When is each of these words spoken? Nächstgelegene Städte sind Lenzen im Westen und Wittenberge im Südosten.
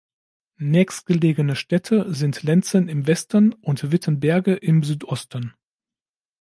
Nächstgelegene 0.57 1.55
Städte 1.55 2.11
sind 2.11 2.41
Lenzen 2.41 2.89
im 2.89 3.05
Westen 3.05 3.53
und 3.53 3.91
Wittenberge 3.91 4.55
im 4.55 4.81
Südosten. 4.81 5.53